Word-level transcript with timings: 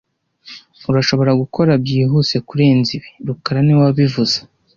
Urashobora 0.89 1.31
gukora 1.41 1.71
byihuse 1.83 2.35
kurenza 2.47 2.89
ibi 2.97 3.09
rukara 3.27 3.59
niwe 3.63 3.81
wabivuze 3.85 4.37